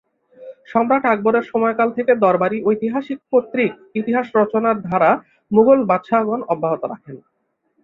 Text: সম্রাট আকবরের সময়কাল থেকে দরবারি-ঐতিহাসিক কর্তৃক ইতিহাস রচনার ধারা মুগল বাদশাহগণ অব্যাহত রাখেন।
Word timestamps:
সম্রাট 0.67 1.03
আকবরের 1.05 1.45
সময়কাল 1.51 1.89
থেকে 1.91 2.11
দরবারি-ঐতিহাসিক 2.23 3.19
কর্তৃক 3.31 3.71
ইতিহাস 3.95 4.27
রচনার 4.35 4.77
ধারা 4.81 5.11
মুগল 5.51 5.79
বাদশাহগণ 5.89 6.39
অব্যাহত 6.53 6.81
রাখেন। 6.85 7.15